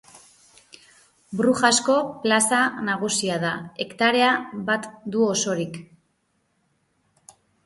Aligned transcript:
Brujasko 1.41 1.97
plaza 2.23 2.61
nagusia 2.87 3.35
da; 3.45 3.51
hektarea 3.85 4.33
bat 4.71 4.89
du 5.17 5.27
osorik. 5.29 5.79